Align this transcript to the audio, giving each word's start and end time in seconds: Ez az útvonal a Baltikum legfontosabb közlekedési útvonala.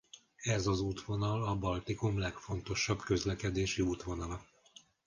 Ez 0.43 0.67
az 0.67 0.79
útvonal 0.81 1.43
a 1.43 1.55
Baltikum 1.55 2.17
legfontosabb 2.19 3.01
közlekedési 3.01 3.81
útvonala. 3.81 4.41